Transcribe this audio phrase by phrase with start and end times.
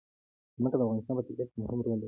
[0.57, 1.99] ځمکه د افغانستان په طبیعت کې مهم رول لري.